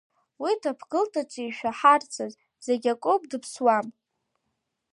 Уи 0.41 0.53
даԥгылт 0.61 1.13
аҿы 1.21 1.43
ишәаҳарцаз, 1.45 2.33
зегь 2.65 2.87
акоуп, 2.93 3.23
дыԥсуам! 3.29 3.85